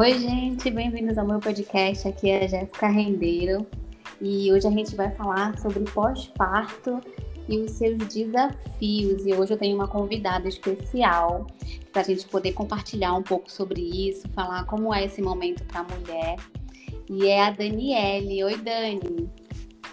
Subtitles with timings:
[0.00, 2.08] Oi, gente, bem-vindos ao meu podcast.
[2.08, 3.66] Aqui é a Jéssica Rendeiro
[4.18, 7.00] e hoje a gente vai falar sobre pós-parto
[7.46, 9.26] e os seus desafios.
[9.26, 11.46] E hoje eu tenho uma convidada especial
[11.92, 15.80] para a gente poder compartilhar um pouco sobre isso, falar como é esse momento para
[15.80, 16.36] a mulher.
[17.10, 18.42] E é a Daniele.
[18.42, 19.28] Oi, Dani.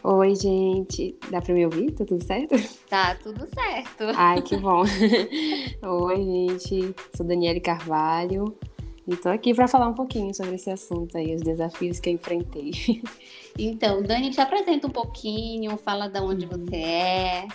[0.05, 1.17] Oi, gente.
[1.29, 1.91] Dá para me ouvir?
[1.91, 2.55] Tá tudo certo?
[2.89, 4.05] Tá tudo certo.
[4.15, 4.83] Ai, que bom.
[5.83, 6.95] Oi, gente.
[7.13, 8.57] Sou Daniele Carvalho.
[9.07, 12.13] E tô aqui para falar um pouquinho sobre esse assunto aí, os desafios que eu
[12.13, 12.71] enfrentei.
[13.59, 17.47] Então, Dani, te apresenta um pouquinho, fala de onde você é.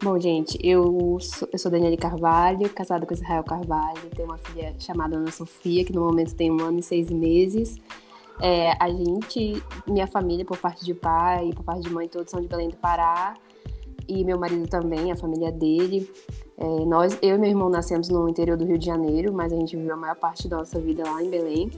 [0.00, 4.72] Bom, gente, eu sou, eu sou Daniele Carvalho, casada com Israel Carvalho, tenho uma filha
[4.78, 7.76] chamada Ana Sofia, que no momento tem um ano e seis meses.
[8.40, 12.30] É, a gente, minha família, por parte de pai e por parte de mãe, todos
[12.30, 13.34] são de Belém do Pará.
[14.08, 16.10] E meu marido também, a família dele.
[16.58, 19.56] É, nós, eu e meu irmão nascemos no interior do Rio de Janeiro, mas a
[19.56, 21.70] gente viveu a maior parte da nossa vida lá em Belém.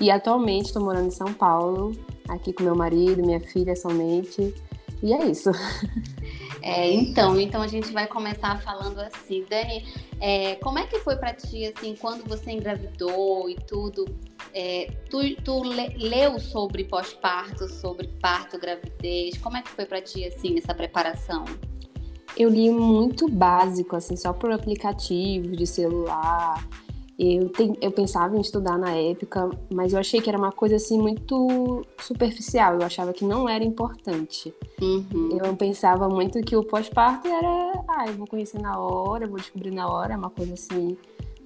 [0.00, 1.92] E atualmente estou morando em São Paulo,
[2.28, 4.54] aqui com meu marido, minha filha somente.
[5.02, 5.50] E é isso.
[6.66, 9.84] É, então, então a gente vai começar falando assim, Dani,
[10.18, 14.06] é, como é que foi para ti assim quando você engravidou e tudo?
[14.54, 19.36] É, tu, tu leu sobre pós-parto, sobre parto, gravidez?
[19.38, 21.44] Como é que foi para ti assim essa preparação?
[22.36, 26.64] Eu li muito básico, assim, só por aplicativo de celular.
[27.18, 30.76] Eu, tem, eu pensava em estudar na época, mas eu achei que era uma coisa
[30.76, 32.74] assim muito superficial.
[32.74, 34.54] Eu achava que não era importante.
[34.80, 35.38] Uhum.
[35.44, 39.72] Eu pensava muito que o pós-parto era, ah, eu vou conhecer na hora, vou descobrir
[39.72, 40.96] na hora, é uma coisa assim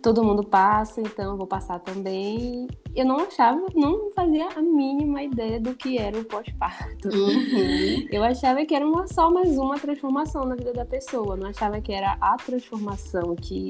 [0.02, 2.66] todo mundo passa, então eu vou passar também.
[2.94, 7.08] Eu não achava, não fazia a mínima ideia do que era o pós-parto.
[7.08, 8.06] Uhum.
[8.10, 11.36] Eu achava que era uma, só mais uma transformação na vida da pessoa.
[11.36, 13.68] Não achava que era a transformação que,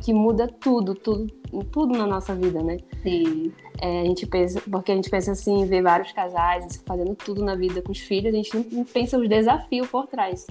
[0.00, 1.26] que muda tudo, tudo,
[1.70, 2.78] tudo na nossa vida, né?
[3.02, 3.52] Sim.
[3.80, 7.54] É, a gente pensa, porque a gente pensa assim, ver vários casais fazendo tudo na
[7.54, 10.46] vida com os filhos, a gente não pensa os desafios por trás.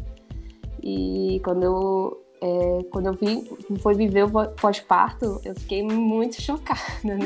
[0.82, 6.82] E quando eu é, quando eu vi, foi viver o pós-parto, eu fiquei muito chocada,
[7.04, 7.26] né?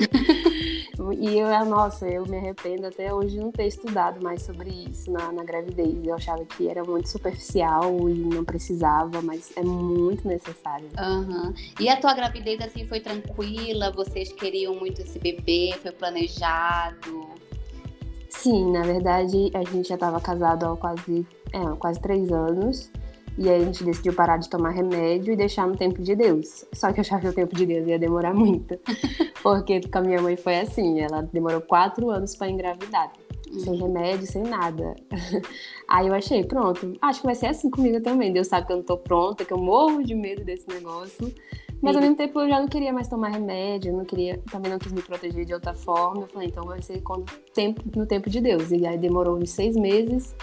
[1.20, 4.70] e eu, ah, nossa, eu me arrependo até hoje de não ter estudado mais sobre
[4.70, 6.06] isso na, na gravidez.
[6.06, 10.88] Eu achava que era muito superficial e não precisava, mas é muito necessário.
[10.98, 11.54] Uhum.
[11.80, 13.92] E a tua gravidez, assim, foi tranquila?
[13.92, 15.74] Vocês queriam muito esse bebê?
[15.82, 17.30] Foi planejado?
[18.30, 22.90] Sim, na verdade, a gente já estava casado há quase, é, quase três anos.
[23.38, 26.66] E aí a gente decidiu parar de tomar remédio e deixar no tempo de Deus.
[26.74, 28.78] Só que eu achava que o tempo de Deus ia demorar muito.
[29.42, 33.12] Porque com a minha mãe foi assim, ela demorou quatro anos para engravidar.
[33.58, 34.96] Sem remédio, sem nada.
[35.88, 38.32] Aí eu achei, pronto, acho que vai ser assim comigo também.
[38.32, 41.34] Deus sabe que eu não tô pronta, que eu morro de medo desse negócio.
[41.82, 44.78] Mas ao mesmo tempo eu já não queria mais tomar remédio, não queria, também não
[44.78, 46.24] quis me proteger de outra forma.
[46.24, 47.02] Eu falei, então vai ser
[47.54, 48.72] tempo, no tempo de Deus.
[48.72, 50.36] E aí demorou uns seis meses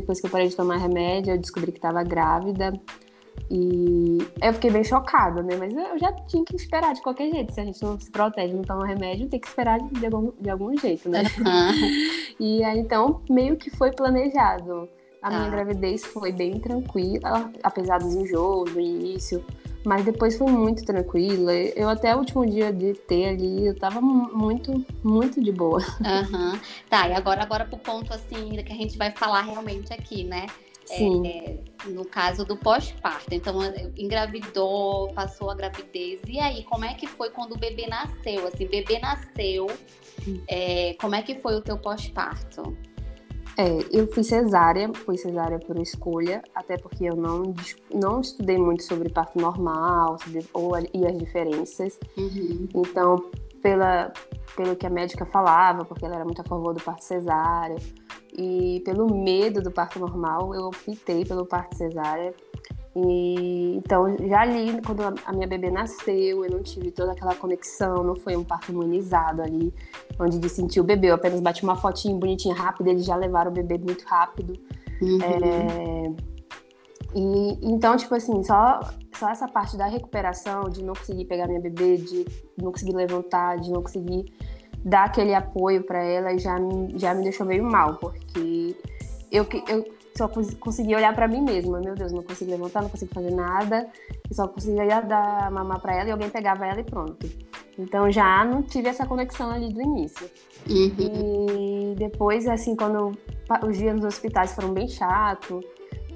[0.00, 2.72] depois que eu parei de tomar remédio, eu descobri que estava grávida.
[3.50, 5.56] E eu fiquei bem chocada, né?
[5.56, 7.52] Mas eu já tinha que esperar de qualquer jeito.
[7.52, 10.50] Se a gente não se protege, não toma remédio, tem que esperar de algum, de
[10.50, 11.22] algum jeito, né?
[11.38, 12.36] Uhum.
[12.40, 14.88] e aí, então, meio que foi planejado.
[15.22, 15.50] A minha ah.
[15.50, 19.44] gravidez foi bem tranquila, apesar dos enjoos no início.
[19.84, 21.52] Mas depois foi muito tranquila.
[21.52, 25.80] Eu até o último dia de ter ali, eu tava muito, muito de boa.
[26.04, 26.58] Uhum.
[26.88, 30.46] Tá, e agora, agora pro ponto assim, que a gente vai falar realmente aqui, né?
[30.84, 31.26] Sim.
[31.26, 33.34] É, no caso do pós-parto.
[33.34, 33.58] Então,
[33.96, 36.20] engravidou, passou a gravidez.
[36.28, 38.46] E aí, como é que foi quando o bebê nasceu?
[38.46, 39.66] Assim, bebê nasceu,
[40.46, 42.76] é, como é que foi o teu pós-parto?
[43.56, 47.54] É, eu fui cesárea, fui cesárea por escolha, até porque eu não,
[47.92, 51.98] não estudei muito sobre parto normal sobre, ou, e as diferenças.
[52.16, 52.68] Uhum.
[52.74, 53.30] Então,
[53.62, 54.12] pela,
[54.56, 57.76] pelo que a médica falava, porque ela era muito a favor do parto cesárea,
[58.36, 62.34] e pelo medo do parto normal, eu optei pelo parto cesárea,
[62.96, 68.04] e, então, já ali, quando a minha bebê nasceu, eu não tive toda aquela conexão,
[68.04, 69.74] não foi um parto humanizado ali,
[70.18, 71.08] onde de sentir o bebê.
[71.08, 74.54] Eu apenas bati uma fotinha bonitinha, rápida, eles já levaram o bebê muito rápido.
[75.02, 75.18] Uhum.
[75.22, 76.12] É,
[77.16, 78.78] e, então, tipo assim, só,
[79.18, 82.24] só essa parte da recuperação, de não conseguir pegar minha bebê, de
[82.56, 84.32] não conseguir levantar, de não conseguir
[84.84, 86.56] dar aquele apoio para ela, já,
[86.94, 88.76] já me deixou meio mal, porque
[89.32, 89.84] eu, eu
[90.16, 90.28] só
[90.60, 91.80] conseguia olhar para mim mesma.
[91.80, 93.88] Meu Deus, não consigo levantar, não consigo fazer nada.
[94.28, 97.28] Eu só conseguia dar mamar para ela e alguém pegava ela e pronto.
[97.78, 100.30] Então já não tive essa conexão ali do início.
[100.68, 101.92] Uhum.
[101.92, 103.12] E depois, assim, quando
[103.66, 105.64] os dias nos hospitais foram bem chatos,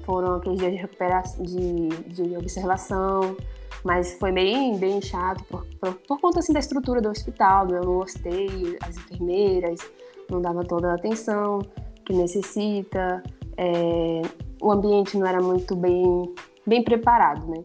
[0.05, 3.35] foram aqueles dias de recuperação, de, de observação.
[3.83, 7.77] Mas foi bem, bem chato por, por, por conta assim, da estrutura do hospital, né?
[7.77, 9.79] eu não gostei, as enfermeiras
[10.29, 11.61] não davam toda a atenção
[12.09, 13.23] que necessita,
[13.61, 14.21] é,
[14.61, 16.33] o ambiente não era muito bem,
[16.65, 17.61] bem preparado, né?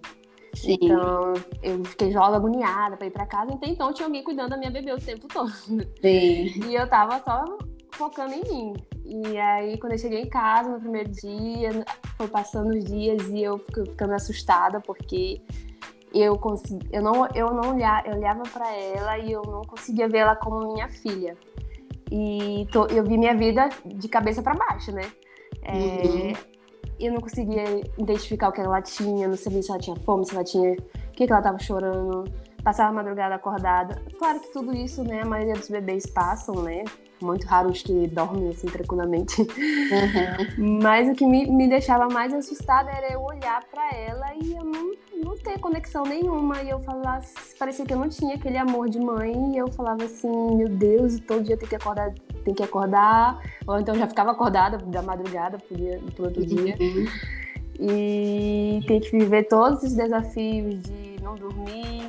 [0.53, 0.77] Sim.
[0.81, 3.55] Então, eu fiquei logo agoniada para ir para casa.
[3.55, 5.51] Até então, tinha alguém cuidando da minha bebê o tempo todo.
[5.51, 6.69] Sim.
[6.69, 7.45] E eu tava só
[7.93, 8.75] focando em mim.
[9.05, 11.85] E aí, quando eu cheguei em casa no primeiro dia,
[12.17, 15.41] foi passando os dias e eu ficando assustada porque
[16.13, 20.09] eu consegui, eu não, eu não olhava, eu olhava para ela e eu não conseguia
[20.09, 21.37] ver ela como minha filha.
[22.11, 25.03] E tô, eu vi minha vida de cabeça para baixo, né?
[25.65, 26.33] É, uhum.
[27.01, 27.65] Eu não conseguia
[27.99, 30.73] identificar o que ela tinha, não sabia se ela tinha fome, se ela tinha.
[30.73, 32.25] O que, que ela estava chorando.
[32.65, 34.03] Passava a madrugada acordada.
[34.19, 35.23] Claro que tudo isso, né?
[35.23, 36.85] A maioria dos bebês passam, né?
[37.25, 39.41] muito raros que dormem assim tranquilamente.
[39.43, 40.81] Uhum.
[40.83, 44.65] Mas o que me, me deixava mais assustada era eu olhar para ela e eu
[44.65, 46.63] não, não ter conexão nenhuma.
[46.63, 47.25] E eu falava,
[47.59, 49.55] parecia que eu não tinha aquele amor de mãe.
[49.55, 52.13] E eu falava assim, meu Deus, todo dia tem que acordar,
[52.45, 53.41] tem que acordar.
[53.67, 56.47] Ou então já ficava acordada da madrugada pro, dia, pro outro uhum.
[56.47, 56.77] dia.
[57.79, 62.04] E tem que viver todos os desafios de não dormir,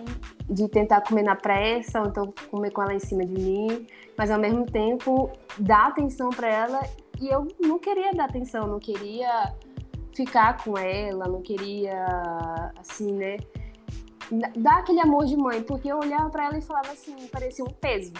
[0.50, 3.88] de tentar comer na pressa, ou então comer com ela em cima de mim,
[4.18, 6.82] mas ao mesmo tempo dar atenção para ela
[7.20, 9.54] e eu não queria dar atenção, não queria
[10.16, 12.06] ficar com ela, não queria
[12.80, 13.38] assim, né?
[14.58, 17.70] Dar aquele amor de mãe, porque eu olhava para ela e falava assim, parecia um
[17.70, 18.14] peso.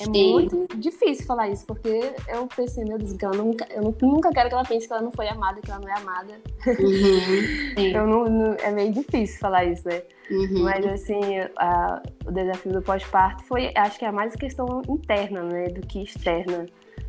[0.00, 0.32] É Sim.
[0.32, 4.48] muito difícil falar isso, porque eu pensei, meu Deus, que ela nunca, eu nunca quero
[4.48, 6.40] que ela pense que ela não foi amada, que ela não é amada.
[6.66, 7.82] Uhum.
[7.82, 10.02] eu não, não, é meio difícil falar isso, né?
[10.30, 10.62] Uhum.
[10.62, 11.20] Mas assim,
[11.56, 16.02] a, o desafio do pós-parto foi, acho que é mais questão interna, né, do que
[16.02, 16.66] externa.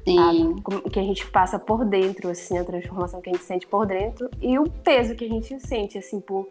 [0.07, 3.86] A, que a gente passa por dentro, assim, a transformação que a gente sente por
[3.86, 6.48] dentro e o peso que a gente sente, assim, por,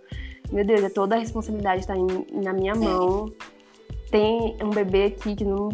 [0.52, 1.94] meu Deus, é toda a responsabilidade está
[2.32, 3.32] na minha mão.
[4.10, 5.68] Tem um bebê aqui que não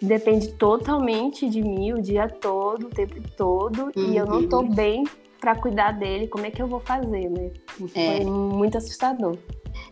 [0.00, 4.12] depende totalmente de mim o dia todo, o tempo todo, uhum.
[4.12, 4.74] e eu não tô uhum.
[4.74, 5.04] bem
[5.40, 7.52] para cuidar dele, como é que eu vou fazer, né?
[7.94, 8.16] É.
[8.16, 9.36] Foi muito assustador.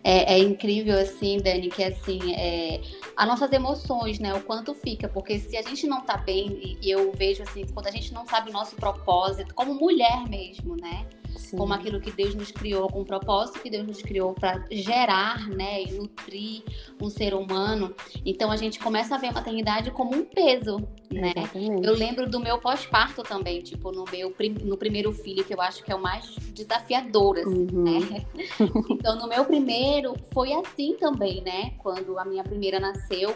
[0.03, 2.81] É, é, incrível, assim, Dani, que assim, é,
[3.17, 4.35] as nossas emoções, né?
[4.35, 7.87] O quanto fica, porque se a gente não tá bem, e eu vejo assim, quando
[7.87, 11.07] a gente não sabe o nosso propósito, como mulher mesmo, né?
[11.37, 11.57] Sim.
[11.57, 15.49] como aquilo que Deus nos criou, com o propósito que Deus nos criou para gerar,
[15.49, 16.63] né, e nutrir
[17.01, 17.95] um ser humano.
[18.25, 20.79] Então a gente começa a ver a maternidade como um peso,
[21.11, 21.33] né?
[21.37, 21.87] Exatamente.
[21.87, 24.35] Eu lembro do meu pós-parto também, tipo, no meu
[24.65, 27.85] no primeiro filho, que eu acho que é o mais desafiador, assim, uhum.
[27.85, 28.25] né?
[28.91, 31.73] então no meu primeiro foi assim também, né?
[31.79, 33.35] Quando a minha primeira nasceu,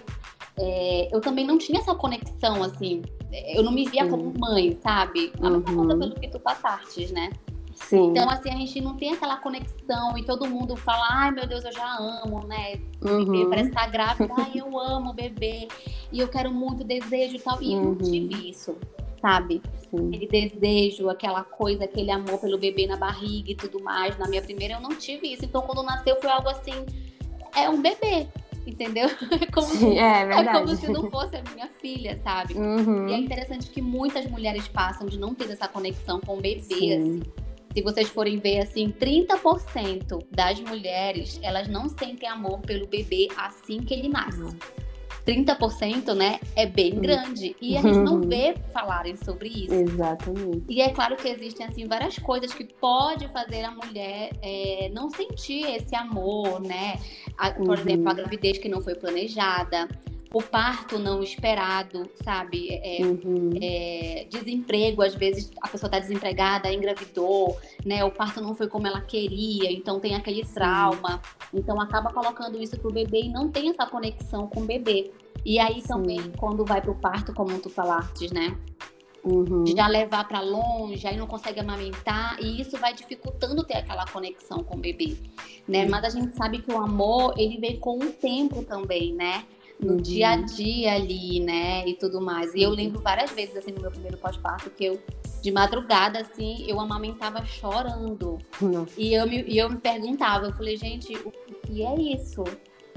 [0.56, 3.02] é, eu também não tinha essa conexão, assim,
[3.54, 4.10] eu não me via uhum.
[4.10, 5.32] como mãe, sabe?
[5.40, 5.76] A mesma uhum.
[5.76, 7.30] coisa pelo que tu passaste, né?
[7.80, 8.10] Sim.
[8.10, 11.64] Então, assim, a gente não tem aquela conexão e todo mundo fala, ai meu Deus,
[11.64, 12.80] eu já amo, né?
[13.00, 13.24] Uhum.
[13.24, 15.68] Bebê parece estar tá grávida, ai, eu amo o bebê
[16.12, 17.62] e eu quero muito desejo e tal.
[17.62, 17.76] E uhum.
[17.76, 18.76] eu não tive isso,
[19.22, 19.62] sabe?
[19.90, 20.08] Sim.
[20.08, 24.18] Aquele desejo, aquela coisa, aquele amor pelo bebê na barriga e tudo mais.
[24.18, 25.44] Na minha primeira eu não tive isso.
[25.44, 26.84] Então, quando nasceu, foi algo assim,
[27.56, 28.26] é um bebê
[28.66, 29.08] entendeu?
[29.40, 32.52] É como, Sim, é, é, como se não fosse a minha filha, sabe?
[32.52, 33.08] Uhum.
[33.08, 36.60] E é interessante que muitas mulheres passam de não ter essa conexão com o bebê,
[36.60, 36.92] Sim.
[36.92, 43.28] assim se vocês forem ver assim, 30% das mulheres, elas não sentem amor pelo bebê
[43.36, 44.56] assim que ele nasce.
[45.28, 47.00] 30%, né, é bem uhum.
[47.00, 47.54] grande.
[47.60, 49.74] E a gente não vê falarem sobre isso.
[49.74, 50.64] Exatamente.
[50.66, 55.10] E é claro que existem, assim, várias coisas que pode fazer a mulher é, não
[55.10, 56.98] sentir esse amor, né?
[57.36, 57.74] A, por uhum.
[57.74, 59.86] exemplo, a gravidez que não foi planejada,
[60.32, 62.68] o parto não esperado, sabe?
[62.82, 63.50] É, uhum.
[63.60, 68.04] é, desemprego, às vezes a pessoa está desempregada, engravidou, né?
[68.04, 71.20] O parto não foi como ela queria, então tem aquele trauma.
[71.52, 75.10] Então acaba colocando isso pro bebê e não tem essa conexão com o bebê.
[75.44, 75.88] E aí Sim.
[75.88, 78.56] também, quando vai pro parto, como tu falaste, né?
[79.24, 79.64] Uhum.
[79.66, 84.62] Já levar para longe, aí não consegue amamentar, e isso vai dificultando ter aquela conexão
[84.62, 85.16] com o bebê,
[85.66, 85.84] né?
[85.84, 85.90] Uhum.
[85.90, 89.44] Mas a gente sabe que o amor, ele vem com o tempo também, né?
[89.80, 89.96] No uhum.
[89.98, 91.86] dia a dia ali, né?
[91.86, 92.54] E tudo mais.
[92.54, 94.98] E eu lembro várias vezes, assim, no meu primeiro pós-parto, que eu,
[95.40, 98.38] de madrugada, assim, eu amamentava chorando.
[98.96, 101.32] E eu, me, e eu me perguntava, eu falei, gente, o
[101.64, 102.44] que é isso?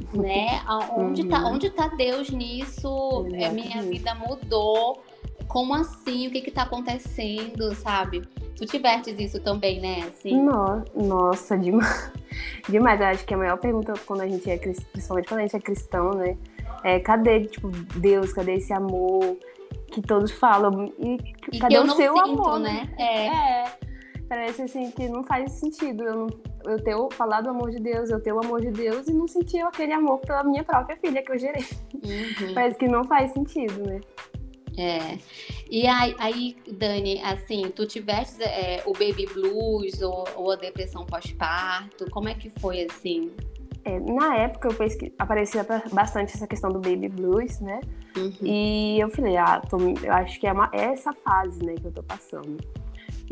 [0.13, 0.61] né?
[0.95, 1.43] Onde, tá, uhum.
[1.43, 3.27] tá, onde tá Deus nisso?
[3.33, 5.03] É, minha vida mudou.
[5.47, 6.27] Como assim?
[6.27, 8.21] O que que tá acontecendo, sabe?
[8.55, 10.03] Tu tivestes isso também, né?
[10.07, 10.41] Assim?
[10.95, 12.11] Nossa, demais.
[12.69, 13.01] demais.
[13.01, 15.59] Eu acho que a maior pergunta quando a gente é principalmente quando a gente é
[15.59, 16.37] cristão, né?
[16.83, 18.33] É, cadê, tipo, Deus?
[18.33, 19.37] Cadê esse amor
[19.91, 20.91] que todos falam?
[20.99, 21.17] E,
[21.51, 22.89] e cadê o seu sinto, amor, né?
[22.97, 23.27] É.
[23.27, 23.91] é.
[24.27, 26.03] Parece assim que não faz sentido.
[26.03, 26.27] Eu não,
[26.65, 29.27] eu ter falado o amor de Deus, eu ter o amor de Deus e não
[29.27, 31.65] sentir aquele amor pela minha própria filha que eu gerei.
[31.95, 32.53] Uhum.
[32.55, 33.99] Parece que não faz sentido, né?
[34.77, 35.17] É.
[35.69, 41.05] E aí, aí, Dani, assim, tu tiveste é, o baby blues ou, ou a depressão
[41.05, 42.09] pós-parto?
[42.09, 43.31] Como é que foi assim?
[43.83, 45.13] É, na época eu pesqui...
[45.17, 47.79] aparecia bastante essa questão do baby blues, né?
[48.15, 48.33] Uhum.
[48.41, 49.77] E eu falei, ah, tô...
[49.79, 50.69] eu acho que é, uma...
[50.73, 52.57] é essa fase, né, que eu tô passando.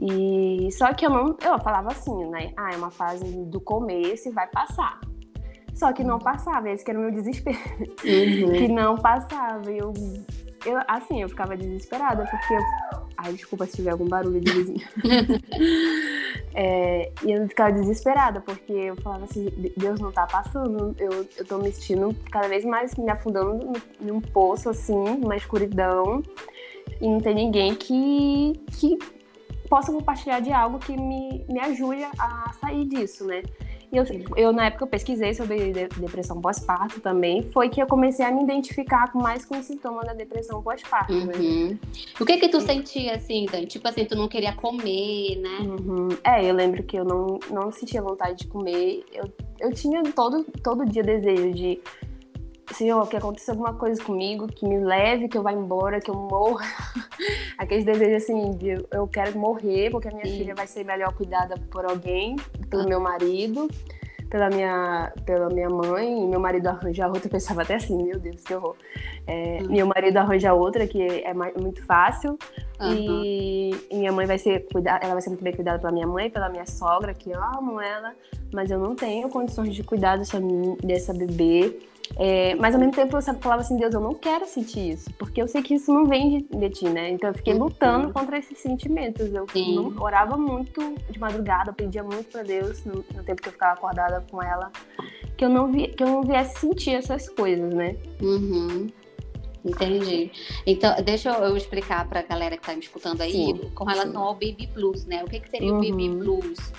[0.01, 2.53] E só que eu não, eu falava assim, né?
[2.55, 4.99] Ah, é uma fase do começo e vai passar.
[5.73, 7.57] Só que não passava, esse que era o meu desespero.
[8.03, 8.51] Uhum.
[8.53, 9.71] que não passava.
[9.71, 9.93] E eu,
[10.65, 12.61] eu, assim, eu ficava desesperada, porque eu.
[13.17, 14.87] Ai, desculpa se tiver algum barulho de vizinho.
[16.55, 21.45] é, e eu ficava desesperada, porque eu falava assim, Deus não tá passando, eu, eu
[21.45, 26.23] tô me sentindo cada vez mais me afundando num poço, assim, uma escuridão,
[27.01, 28.97] e não tem ninguém que, que
[29.69, 33.43] possa compartilhar de algo que me, me ajude a sair disso, né?
[33.91, 34.05] E eu,
[34.35, 37.41] eu, na época, eu pesquisei sobre depressão pós-parto também.
[37.51, 41.13] Foi que eu comecei a me identificar mais com o sintoma da depressão pós-parto.
[41.13, 41.33] Né?
[41.35, 41.77] Uhum.
[42.19, 43.65] O que que tu sentia, assim, Dani?
[43.65, 45.59] Tipo assim, tu não queria comer, né?
[45.61, 46.09] Uhum.
[46.23, 49.03] É, eu lembro que eu não, não sentia vontade de comer.
[49.11, 49.25] Eu,
[49.59, 51.81] eu tinha todo, todo dia desejo de
[52.73, 56.15] Senhor, que aconteça alguma coisa comigo, que me leve, que eu vá embora, que eu
[56.15, 56.65] morra.
[57.57, 60.37] Aqueles desejos assim, de eu quero morrer, porque a minha Sim.
[60.37, 62.35] filha vai ser melhor cuidada por alguém,
[62.69, 63.67] pelo meu marido,
[64.29, 67.25] pela minha, pela minha mãe, e meu marido arranja outra.
[67.27, 68.75] Eu pensava até assim, meu Deus, que horror.
[69.25, 69.71] É, uhum.
[69.71, 72.37] Meu marido arranja outra, que é muito fácil.
[72.79, 72.93] Uhum.
[72.93, 76.07] E, e, minha mãe vai ser cuidada, ela vai ser muito bem cuidada pela minha
[76.07, 78.13] mãe, pela minha sogra, que eu amo ela,
[78.53, 80.39] mas eu não tenho condições de cuidar dessa,
[80.81, 81.79] dessa bebê.
[82.17, 85.41] É, mas ao mesmo tempo eu falava assim, Deus, eu não quero sentir isso, porque
[85.41, 87.09] eu sei que isso não vem de, de ti, né?
[87.11, 87.65] Então eu fiquei uhum.
[87.65, 89.33] lutando contra esses sentimentos.
[89.33, 93.49] Eu não, orava muito de madrugada, eu pedia muito para Deus no, no, tempo que
[93.49, 94.71] eu ficava acordada com ela,
[95.37, 97.95] que eu não vi, que eu não viesse sentir essas coisas, né?
[98.21, 98.87] Uhum.
[99.63, 100.31] Entendi.
[100.65, 104.11] Então, deixa eu explicar para a galera que está me escutando aí sim, com relação
[104.11, 104.17] sim.
[104.17, 105.23] ao Baby Blues, né?
[105.23, 105.79] O que, que seria uhum.
[105.79, 106.73] o Baby Blues?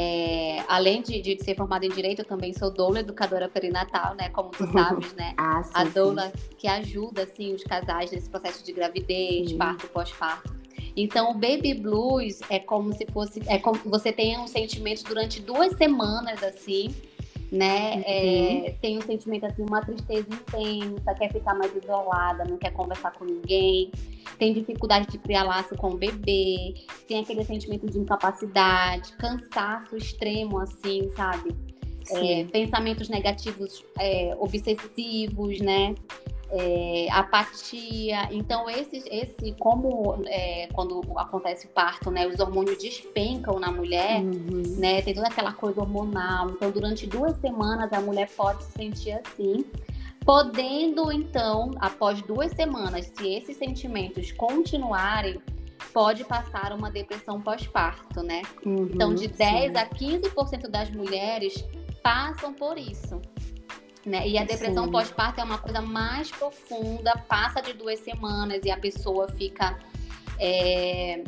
[0.00, 4.28] É, além de, de, ser formada em direito, eu também sou doula educadora perinatal, né?
[4.28, 5.34] Como tu sabes, né?
[5.36, 6.54] ah, sim, a doula sim.
[6.56, 9.58] que ajuda assim os casais nesse processo de gravidez, sim.
[9.58, 10.56] parto, pós-parto.
[10.96, 15.40] Então, o baby blues é como se fosse, é como você tem um sentimento durante
[15.40, 16.94] duas semanas assim
[17.50, 17.96] né?
[17.96, 18.02] Uhum.
[18.06, 23.12] É, tem um sentimento assim, uma tristeza intensa, quer ficar mais isolada, não quer conversar
[23.12, 23.90] com ninguém,
[24.38, 26.74] tem dificuldade de criar laço com o bebê,
[27.06, 31.54] tem aquele sentimento de incapacidade, cansaço extremo, assim, sabe?
[32.10, 35.94] É, pensamentos negativos é, obsessivos, né?
[36.50, 38.28] É, apatia.
[38.30, 44.20] Então, esse, esse como é, quando acontece o parto, né, os hormônios despencam na mulher,
[44.20, 44.62] uhum.
[44.78, 46.50] né, tem toda aquela coisa hormonal.
[46.50, 49.64] Então, durante duas semanas, a mulher pode se sentir assim.
[50.24, 55.40] Podendo, então, após duas semanas, se esses sentimentos continuarem,
[55.92, 58.42] pode passar uma depressão pós-parto, né?
[58.64, 59.78] Uhum, então, de 10 sim.
[59.78, 61.64] a 15% das mulheres
[62.02, 63.20] passam por isso.
[64.04, 64.28] Né?
[64.28, 68.78] E a depressão pós-parto é uma coisa mais profunda, passa de duas semanas e a
[68.78, 69.78] pessoa fica
[70.38, 71.24] é,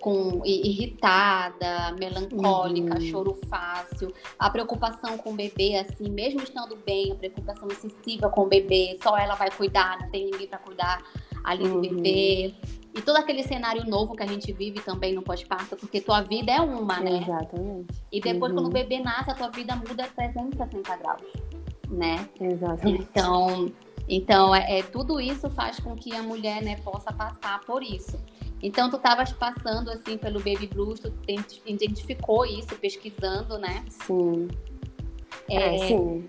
[0.00, 3.00] com, irritada, melancólica, uhum.
[3.00, 8.42] choro fácil, a preocupação com o bebê, assim, mesmo estando bem, a preocupação excessiva com
[8.42, 11.02] o bebê, só ela vai cuidar, não tem ninguém para cuidar
[11.42, 11.80] ali do uhum.
[11.80, 12.54] bebê.
[12.92, 16.52] E todo aquele cenário novo que a gente vive também no pós-parto, porque tua vida
[16.52, 17.22] é uma, né?
[17.22, 17.94] Exatamente.
[18.10, 18.58] E depois, uhum.
[18.58, 21.49] quando o bebê nasce, a tua vida muda 360 graus
[21.90, 22.28] né?
[22.40, 23.02] Exatamente.
[23.02, 23.72] Então,
[24.08, 28.18] então é, é, tudo isso faz com que a mulher, né, possa passar por isso.
[28.62, 31.12] Então, tu estavas passando, assim, pelo Baby Blues, tu
[31.66, 33.82] identificou isso, pesquisando, né?
[33.88, 34.48] Sim.
[35.48, 36.28] É, é sim.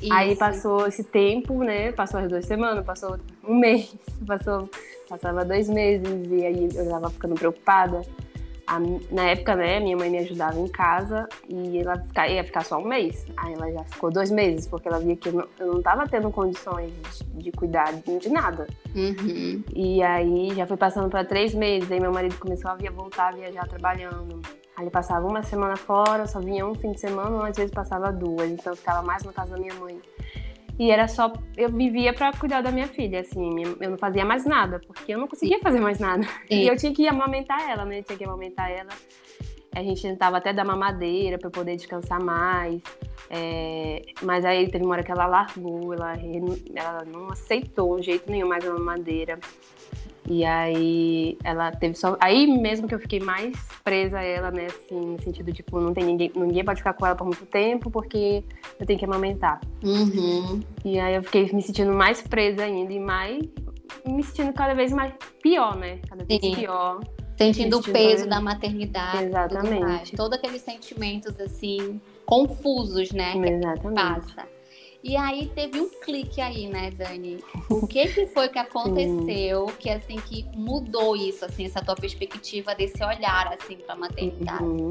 [0.00, 0.12] Isso.
[0.12, 1.92] Aí passou esse tempo, né?
[1.92, 3.94] Passou as duas semanas, passou um mês,
[4.26, 4.68] passou,
[5.08, 8.02] passava dois meses, e aí eu estava ficando preocupada.
[8.66, 8.78] A,
[9.10, 12.78] na época, né, minha mãe me ajudava em casa e ela ficar, ia ficar só
[12.78, 13.26] um mês.
[13.36, 16.08] Aí ela já ficou dois meses, porque ela via que eu não, eu não tava
[16.08, 16.92] tendo condições
[17.34, 18.66] de, de cuidar de nada.
[18.94, 19.62] Uhum.
[19.74, 23.28] E aí já foi passando para três meses, aí meu marido começou a via, voltar
[23.28, 24.40] a viajar trabalhando.
[24.76, 27.70] Aí ele passava uma semana fora, só vinha um fim de semana, ou às vezes
[27.70, 30.00] passava duas, então eu ficava mais na casa da minha mãe.
[30.78, 31.32] E era só.
[31.56, 33.62] Eu vivia para cuidar da minha filha, assim.
[33.80, 36.22] Eu não fazia mais nada, porque eu não conseguia fazer mais nada.
[36.22, 36.30] Sim.
[36.64, 38.00] E eu tinha que amamentar ela, né?
[38.00, 38.90] Eu tinha que amamentar ela.
[39.74, 42.80] A gente tentava até dar mamadeira para poder descansar mais.
[43.30, 44.02] É...
[44.22, 46.12] mas aí teve uma hora que ela largou, ela,
[46.74, 49.38] ela não aceitou de jeito nenhum mais a mamadeira.
[50.28, 52.16] E aí ela teve só.
[52.20, 54.66] Aí mesmo que eu fiquei mais presa a ela, né?
[54.66, 56.32] Assim, no sentido, tipo, não tem ninguém.
[56.34, 58.42] Ninguém pode ficar com ela por muito tempo, porque
[58.80, 59.60] eu tenho que amamentar.
[59.82, 60.60] Uhum.
[60.84, 63.44] E aí eu fiquei me sentindo mais presa ainda e mais.
[64.06, 65.12] Me sentindo cada vez mais
[65.42, 65.98] pior, né?
[66.08, 66.54] Cada vez Sim.
[66.54, 67.00] pior.
[67.36, 69.18] Sentindo o peso da maternidade.
[69.18, 69.80] tudo Exatamente.
[69.80, 70.10] mais.
[70.10, 73.32] Todos aqueles sentimentos, assim, confusos, né?
[73.32, 74.34] que Exatamente.
[74.34, 74.48] passa.
[75.04, 77.44] E aí teve um clique aí, né, Dani?
[77.68, 82.74] O que que foi que aconteceu que assim que mudou isso, assim, essa tua perspectiva
[82.74, 84.64] desse olhar assim para maternidade?
[84.64, 84.88] Uhum.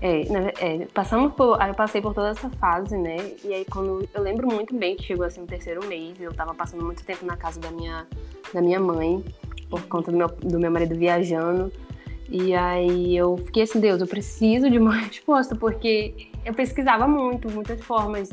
[0.00, 0.22] É,
[0.58, 3.34] é, passamos por, eu passei por toda essa fase, né?
[3.44, 6.54] E aí quando eu lembro muito bem que chegou assim o terceiro mês, eu tava
[6.54, 8.06] passando muito tempo na casa da minha
[8.54, 9.22] da minha mãe
[9.68, 11.70] por conta do meu, do meu marido viajando.
[12.30, 17.50] E aí eu fiquei assim, Deus, eu preciso de uma resposta porque eu pesquisava muito,
[17.50, 18.30] muitas formas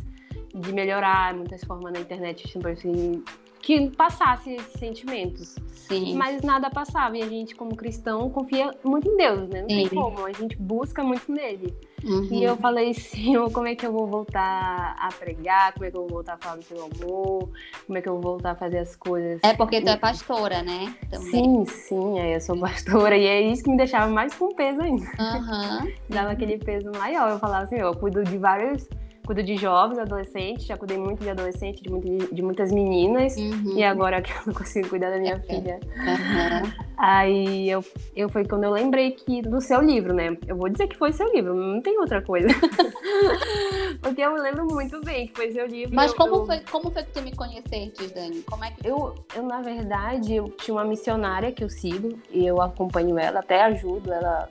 [0.53, 3.23] de melhorar, muitas formas na internet, tipo assim,
[3.63, 5.55] que passasse esses sentimentos.
[5.87, 6.15] Sim.
[6.15, 7.17] Mas nada passava.
[7.17, 9.61] E a gente, como cristão, confia muito em Deus, né?
[9.61, 9.95] Não tem Sim.
[9.95, 10.25] como.
[10.25, 11.73] A gente busca muito nele.
[12.03, 12.27] Uhum.
[12.31, 15.73] E eu falei, Senhor, como é que eu vou voltar a pregar?
[15.73, 17.49] Como é que eu vou voltar a falar do teu amor?
[17.85, 19.39] Como é que eu vou voltar a fazer as coisas?
[19.43, 20.93] É porque tu é pastora, né?
[21.09, 21.29] Também.
[21.29, 23.17] Sim, sim, aí eu sou pastora.
[23.17, 25.05] E é isso que me deixava mais com peso ainda.
[25.19, 25.87] Aham.
[26.09, 27.31] Dava aquele peso maior.
[27.31, 28.87] Eu falava assim, eu cuido de vários.
[29.25, 33.37] Cuido de jovens, adolescentes, já cuidei muito de adolescente, de, muito- de muitas meninas.
[33.37, 33.77] Uhum.
[33.77, 35.39] E agora que eu não consigo cuidar da minha É.
[35.39, 36.73] filha, Aham.
[36.97, 37.83] Aí eu,
[38.15, 40.37] eu foi quando eu lembrei que do seu livro, né?
[40.47, 42.47] Eu vou dizer que foi seu livro, não tem outra coisa.
[44.01, 45.95] Porque eu lembro muito bem que foi seu livro.
[45.95, 48.41] Mas eu- como eu, foi, como foi que tu me conheceste, Dani?
[48.43, 52.45] Como é que Eu, eu, na verdade, eu tinha uma missionária que eu sigo e
[52.45, 54.49] eu acompanho ela, até ajudo ela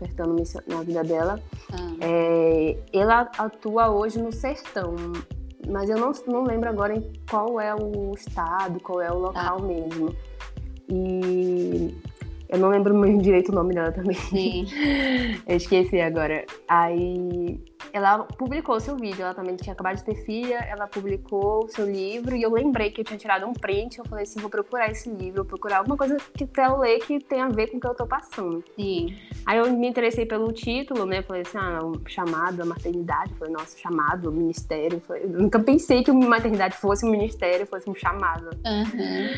[0.00, 1.40] ofertando missão na vida dela.
[1.72, 4.94] Ah, É, ela atua hoje no sertão,
[5.68, 9.60] mas eu não, não lembro agora em qual é o estado, qual é o local
[9.62, 10.14] mesmo.
[10.90, 11.94] E
[12.48, 14.14] eu não lembro muito direito o nome dela também.
[14.14, 14.66] sim.
[15.46, 16.44] Eu esqueci agora.
[16.68, 17.60] Aí
[17.92, 21.68] ela publicou o seu vídeo, ela também tinha acabado de ter filha, ela publicou o
[21.68, 23.98] seu livro e eu lembrei que eu tinha tirado um print.
[23.98, 26.98] Eu falei assim: vou procurar esse livro, vou procurar alguma coisa que, pra eu ler
[27.00, 28.62] que tenha a ver com o que eu tô passando.
[28.76, 29.16] Sim.
[29.46, 31.22] Aí eu me interessei pelo título, né?
[31.22, 33.34] Falei assim: ah, um chamado, a maternidade.
[33.34, 35.00] Falei, nossa, chamado, ministério.
[35.00, 38.50] Falei, eu nunca pensei que uma maternidade fosse um ministério, fosse um chamado.
[38.64, 39.28] Aham.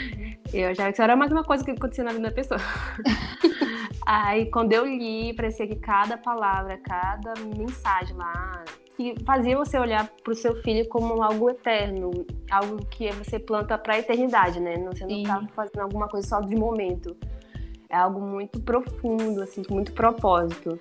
[0.53, 2.61] Eu achava que isso era mais uma coisa que acontecia na vida da pessoa.
[4.13, 8.65] Aí, quando eu li, parecia que cada palavra, cada mensagem lá,
[8.97, 12.11] que fazia você olhar para o seu filho como algo eterno,
[12.51, 14.75] algo que você planta para a eternidade, né?
[14.79, 15.23] Você não Sim.
[15.23, 17.17] tá fazendo alguma coisa só de momento.
[17.89, 20.77] É algo muito profundo, assim, com muito propósito.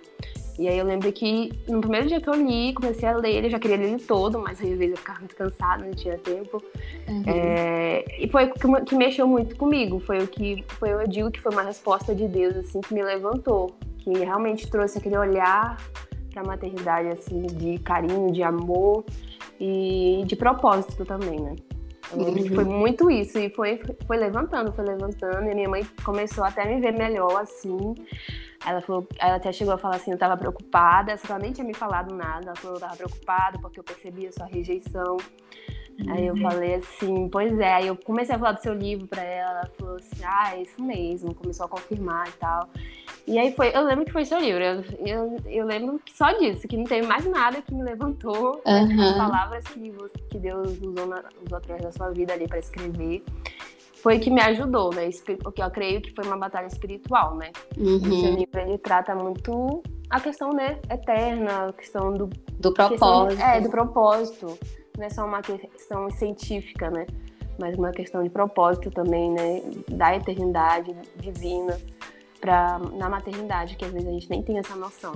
[0.59, 3.49] E aí eu lembro que no primeiro dia que eu li, comecei a ler, eu
[3.49, 6.61] já queria ler ele todo, mas às vezes eu ficava muito cansada, não tinha tempo.
[7.07, 7.23] Uhum.
[7.25, 10.01] É, e foi o que, que mexeu muito comigo.
[10.01, 13.01] Foi o que foi, eu digo que foi uma resposta de Deus assim que me
[13.01, 15.77] levantou, que realmente trouxe aquele olhar
[16.33, 19.05] para a maternidade assim de carinho, de amor
[19.61, 21.55] e de propósito também, né?
[22.11, 25.87] Eu lembro que foi muito isso e foi foi levantando, foi levantando e minha mãe
[26.03, 27.95] começou até a me ver melhor assim.
[28.65, 31.51] Ela falou, ela até chegou a falar assim, eu tava preocupada, só que ela nem
[31.53, 32.47] tinha me falado nada.
[32.47, 35.17] Ela falou, eu tava preocupada porque eu percebia a sua rejeição.
[36.07, 37.73] Aí eu falei assim, pois é.
[37.73, 39.51] Aí eu comecei a falar do seu livro pra ela.
[39.61, 41.33] Ela falou assim, ah, é isso mesmo.
[41.35, 42.69] Começou a confirmar e tal.
[43.27, 44.63] E aí foi, eu lembro que foi seu livro.
[44.63, 48.61] Eu, eu, eu lembro que só disso, que não teve mais nada que me levantou.
[48.65, 49.17] As Aham.
[49.17, 53.23] palavras que, você- que Deus usou, na, usou através da sua vida ali pra escrever.
[54.01, 55.09] Foi que me ajudou, né?
[55.43, 57.51] Porque eu creio que foi uma batalha espiritual, né?
[57.77, 57.97] Uhum.
[58.35, 62.27] livro ele trata muito a questão, né, eterna, a questão do
[62.59, 63.41] Do questão- propósito.
[63.41, 64.57] é, do propósito.
[64.97, 67.05] Não é só uma questão científica, né?
[67.59, 69.61] Mas uma questão de propósito também, né?
[69.91, 71.77] Da eternidade divina
[72.41, 75.13] pra, na maternidade, que às vezes a gente nem tem essa noção.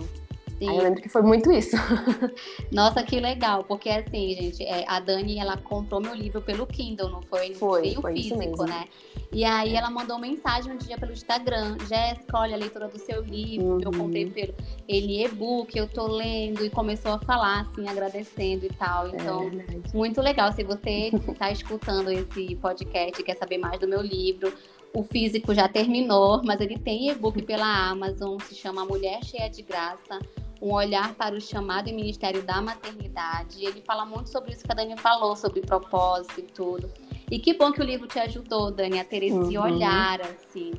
[0.69, 1.75] Aí eu lembro que foi muito isso.
[2.71, 7.09] Nossa, que legal, porque assim, gente, é, a Dani, ela comprou meu livro pelo Kindle,
[7.09, 7.53] não foi?
[7.53, 8.85] Foi, foi físico, né?
[9.31, 13.21] E aí ela mandou mensagem um dia pelo Instagram, Jéssica, olha a leitura do seu
[13.21, 13.97] livro, eu Uhum.
[13.99, 14.53] comprei pelo
[14.87, 19.07] ele e-book, eu tô lendo, e começou a falar, assim, agradecendo e tal.
[19.07, 19.49] Então,
[19.93, 20.51] É muito legal.
[20.51, 24.53] Se você está escutando esse podcast e quer saber mais do meu livro,
[24.95, 29.61] o físico já terminou, mas ele tem e-book pela Amazon, se chama Mulher Cheia de
[29.63, 30.19] Graça.
[30.61, 33.65] Um olhar para o chamado e ministério da maternidade.
[33.65, 36.89] Ele fala muito sobre isso que a Dani falou, sobre propósito e tudo.
[37.29, 39.61] E que bom que o livro te ajudou, Dani, a ter esse Uhum.
[39.61, 40.71] olhar, assim.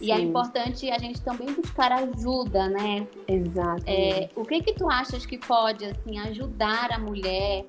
[0.00, 3.06] E é Sim, importante a gente também buscar ajuda, né?
[3.26, 3.84] Exato.
[3.86, 7.64] É, o que que tu achas que pode assim ajudar a mulher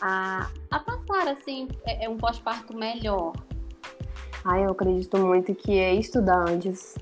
[0.00, 3.32] a, a passar assim é, é um pós-parto melhor?
[4.44, 6.94] Ah, eu acredito muito que é estudar antes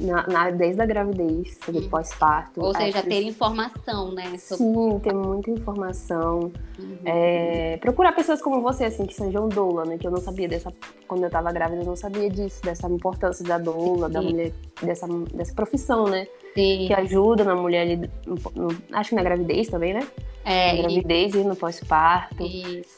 [0.00, 2.62] na, na, desde a gravidez, sobre pós-parto.
[2.62, 4.36] Ou seja, ter informação, né?
[4.38, 4.64] Sobre...
[4.64, 6.50] Sim, ter muita informação.
[6.78, 6.98] Uhum.
[7.04, 9.98] É, procurar pessoas como você, assim, que sejam doula, né?
[9.98, 10.72] Que eu não sabia dessa.
[11.06, 14.12] Quando eu estava grávida, eu não sabia disso, dessa importância da doula, Sim.
[14.12, 16.26] da mulher, dessa, dessa profissão, né?
[16.54, 16.86] Sim.
[16.86, 20.06] Que ajuda na mulher ali, no, no, acho que na gravidez também, né?
[20.44, 22.44] É, gravidez e no pós-parto.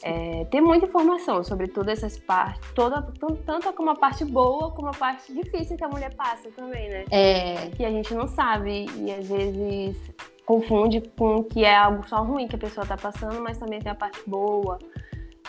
[0.01, 3.01] É, ter muita informação sobre todas essas partes, toda,
[3.45, 7.05] tanto como a parte boa como a parte difícil que a mulher passa também, né?
[7.11, 7.69] É.
[7.75, 9.97] Que a gente não sabe e às vezes
[10.45, 13.91] confunde com que é algo só ruim que a pessoa tá passando, mas também tem
[13.91, 14.77] a parte boa.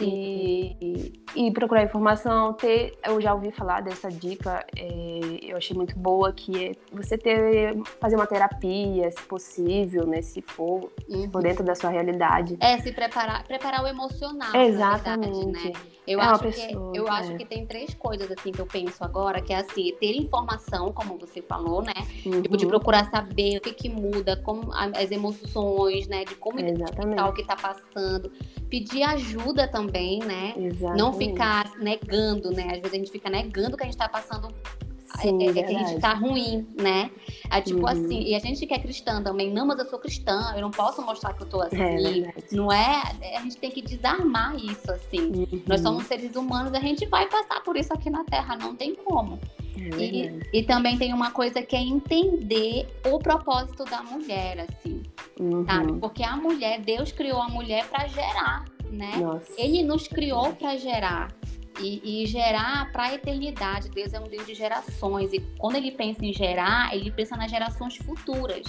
[0.00, 5.96] E, e, procurar informação, ter, eu já ouvi falar dessa dica, é, eu achei muito
[5.96, 11.30] boa, que é você ter, fazer uma terapia, se possível, né, se for, uhum.
[11.30, 12.57] for dentro da sua realidade.
[12.61, 15.44] É, se preparar, preparar o emocional, Exatamente.
[15.44, 15.72] Verdade, né?
[16.07, 17.11] Eu, é acho, pessoa, que, eu é.
[17.11, 20.92] acho que tem três coisas, assim, que eu penso agora, que é, assim, ter informação,
[20.92, 21.94] como você falou, né,
[22.26, 22.42] uhum.
[22.42, 27.28] tipo, de procurar saber o que que muda, como as emoções, né, de como identificar
[27.28, 28.30] o que tá passando,
[28.74, 30.52] pedir ajuda também, né?
[30.56, 30.98] Exatamente.
[30.98, 32.64] Não ficar negando, né?
[32.64, 34.48] Às vezes a gente fica negando que a gente tá passando
[35.20, 37.08] Sim, é, é, que a gente tá ruim, né?
[37.52, 37.87] É tipo uhum.
[37.87, 40.72] assim, e a gente que é cristã também, não, mas eu sou cristã, eu não
[40.72, 41.80] posso mostrar que eu tô assim.
[41.80, 43.00] É não é?
[43.37, 45.20] A gente tem que desarmar isso, assim.
[45.20, 45.62] Uhum.
[45.68, 48.92] Nós somos seres humanos, a gente vai passar por isso aqui na Terra, não tem
[48.96, 49.38] como.
[49.76, 55.02] E, e, também tem uma coisa que é entender o propósito da mulher, assim,
[55.38, 55.64] uhum.
[55.64, 55.92] sabe?
[55.94, 59.16] Porque a mulher, Deus criou a mulher para gerar, né?
[59.16, 59.52] Nossa.
[59.58, 61.32] Ele nos criou para gerar.
[61.80, 63.88] E, e gerar para a eternidade.
[63.88, 65.32] Deus é um Deus de gerações.
[65.32, 68.62] E quando ele pensa em gerar, ele pensa nas gerações futuras.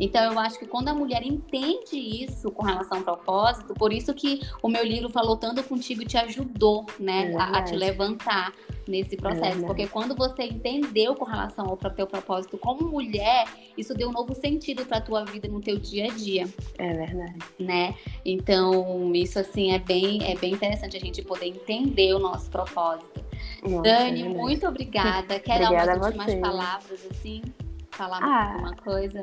[0.00, 4.14] Então eu acho que quando a mulher entende isso com relação ao propósito, por isso
[4.14, 7.76] que o meu livro falou tanto contigo e te ajudou, né, é a, a, te
[7.76, 8.52] levantar
[8.88, 13.94] nesse processo, é porque quando você entendeu com relação ao teu propósito como mulher, isso
[13.94, 16.48] deu um novo sentido para tua vida no teu dia a dia.
[16.78, 17.38] É verdade.
[17.58, 17.94] Né?
[18.24, 23.22] Então, isso assim é bem é bem interessante a gente poder entender o nosso propósito.
[23.62, 25.38] Nossa, Dani, é muito obrigada.
[25.38, 27.42] Quer dar umas últimas palavras assim?
[27.90, 28.52] Falar ah.
[28.52, 29.22] alguma coisa?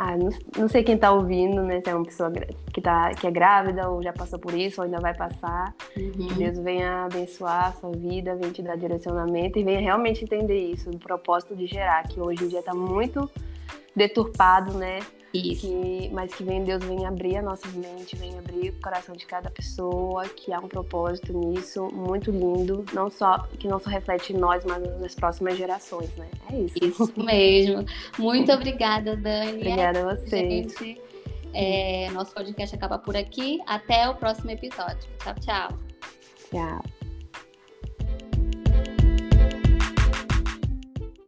[0.00, 1.80] Ah, não, não, sei quem está ouvindo, né?
[1.80, 2.30] Se é uma pessoa
[2.72, 5.74] que, tá, que é grávida ou já passou por isso ou ainda vai passar.
[5.96, 6.28] Uhum.
[6.36, 10.88] Deus venha abençoar a sua vida, venha te dar direcionamento e venha realmente entender isso,
[10.88, 13.28] o propósito de gerar, que hoje em dia está muito
[13.96, 15.00] deturpado, né?
[15.32, 15.66] Isso.
[15.66, 19.26] Que, mas que vem, Deus vem abrir a nossa mente, vem abrir o coração de
[19.26, 24.32] cada pessoa, que há um propósito nisso muito lindo, não só que não só reflete
[24.32, 26.28] em nós, mas nas próximas gerações, né?
[26.50, 26.78] É isso.
[26.82, 27.84] Isso mesmo.
[28.18, 29.56] Muito obrigada, Dani.
[29.56, 30.66] Obrigada a você.
[31.54, 33.58] É, nosso podcast acaba por aqui.
[33.66, 35.08] Até o próximo episódio.
[35.18, 35.78] Tchau, tchau.
[36.50, 36.97] Tchau.